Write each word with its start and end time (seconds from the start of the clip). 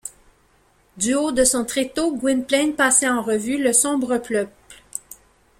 Du 0.97 1.13
haut 1.13 1.31
de 1.31 1.43
son 1.43 1.63
tréteau, 1.63 2.15
Gwynplaine 2.15 2.73
passait 2.73 3.07
en 3.07 3.21
revue 3.21 3.61
le 3.63 3.71
sombre 3.71 4.17
peuple. 4.17 4.49